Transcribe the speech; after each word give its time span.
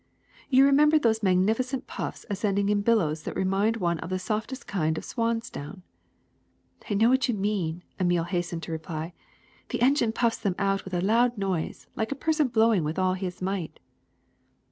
You 0.49 0.65
remember 0.65 0.97
those 0.97 1.21
mag 1.21 1.37
nificent 1.37 1.85
puffs 1.85 2.25
ascending 2.27 2.69
in 2.69 2.81
billows 2.81 3.21
that 3.21 3.35
remind 3.35 3.77
one 3.77 3.99
of 3.99 4.09
the 4.09 4.17
softest 4.17 4.65
kind 4.65 4.97
of 4.97 5.05
swans' 5.05 5.51
do^^^l. 5.51 5.83
''^'I 6.81 6.97
know 6.97 7.11
^that 7.11 7.27
you 7.27 7.35
mean,'' 7.35 7.83
Emile 8.01 8.23
hastened 8.23 8.63
to 8.63 8.71
re 8.71 8.79
ply; 8.79 9.13
^'the 9.69 9.81
engine 9.83 10.11
puffs 10.11 10.39
them 10.39 10.55
out 10.57 10.85
with 10.85 10.95
a 10.95 11.01
loud 11.01 11.37
noise 11.37 11.85
like 11.95 12.11
a 12.11 12.15
person 12.15 12.47
blowing 12.47 12.83
with 12.83 12.97
all 12.97 13.13
his 13.13 13.43
might." 13.43 13.79